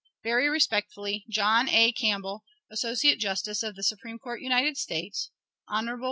[0.23, 1.91] Very respectfully, JOHN A.
[1.91, 5.29] CAMPBELL, Associate Justice of the Supreme Court, United States.
[5.67, 5.99] Hon.